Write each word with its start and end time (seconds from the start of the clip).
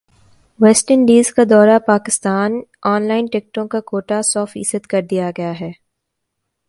waste 0.59 0.91
Indies 0.91 1.31
کا 1.33 1.43
دورہ 1.49 1.77
Pakistan 1.87 2.59
in 2.83 3.07
line 3.07 3.25
ٹکٹوں 3.33 3.67
کاکوٹہ 3.67 4.21
سے 4.31 4.45
فیصد 4.53 4.87
کردیاگیا 4.91 5.53